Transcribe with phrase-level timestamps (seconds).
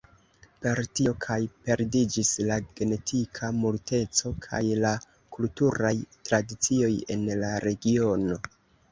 [0.65, 4.93] Per tio kaj perdiĝis la genetika multeco kaj la
[5.37, 5.91] kulturaj
[6.31, 8.39] tradicioj en la regionoj.